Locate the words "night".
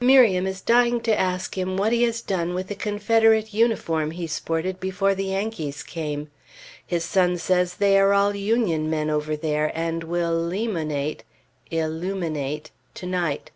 13.06-13.52